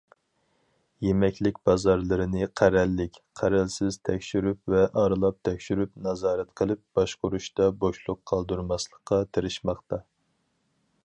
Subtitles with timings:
[1.07, 10.03] يېمەكلىك بازارلىرىنى قەرەللىك- قەرەلسىز تەكشۈرۈپ ۋە ئارىلاپ تەكشۈرۈپ، نازارەت قىلىپ باشقۇرۇشتا بوشلۇق قالدۇرماسلىققا تىرىشماقتا.